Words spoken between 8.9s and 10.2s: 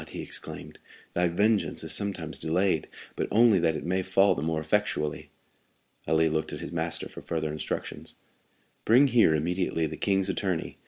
here immediately the